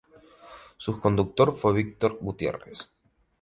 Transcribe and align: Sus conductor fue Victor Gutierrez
Sus 0.77 0.97
conductor 0.97 1.53
fue 1.55 1.75
Victor 1.75 2.17
Gutierrez 2.19 2.89